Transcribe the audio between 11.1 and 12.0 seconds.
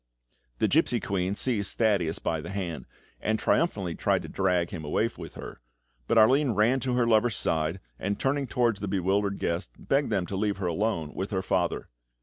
with her father.